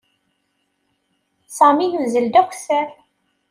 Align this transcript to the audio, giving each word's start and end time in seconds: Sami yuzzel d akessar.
Sami 1.57 1.85
yuzzel 1.91 2.27
d 2.33 2.35
akessar. 2.41 2.87